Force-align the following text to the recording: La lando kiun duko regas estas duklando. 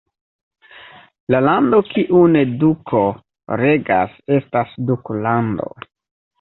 La 1.35 1.41
lando 1.47 1.81
kiun 1.91 2.39
duko 2.65 3.03
regas 3.63 4.19
estas 4.41 4.77
duklando. 4.91 5.73